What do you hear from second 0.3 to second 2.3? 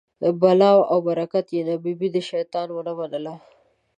بلا وه او برکت یې نه، ببۍ د